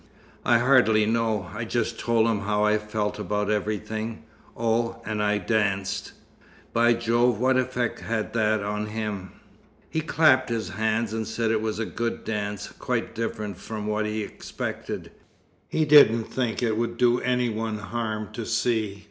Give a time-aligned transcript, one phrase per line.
[0.43, 1.51] "I hardly know.
[1.53, 4.23] I just told him how I felt about everything.
[4.57, 6.13] Oh, and I danced."
[6.73, 7.39] "By Jove!
[7.39, 9.33] What effect had that on him?"
[9.91, 14.07] "He clapped his hands and said it was a good dance, quite different from what
[14.07, 15.11] he expected.
[15.67, 18.99] He didn't think it would do any one harm to see.